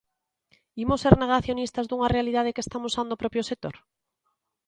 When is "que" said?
2.55-2.63